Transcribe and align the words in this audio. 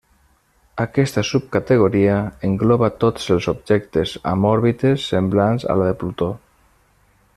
Aquesta 0.83 1.23
subcategoria 1.31 2.15
engloba 2.49 2.89
tots 3.03 3.29
els 3.35 3.49
objectes 3.53 4.15
amb 4.33 4.49
òrbites 4.53 5.05
semblants 5.13 5.69
a 5.75 5.77
la 5.83 5.91
de 5.91 5.97
Plutó. 6.03 6.33